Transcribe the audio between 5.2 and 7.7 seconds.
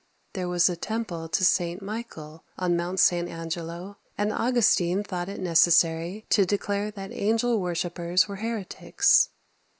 it necessary to declare that angel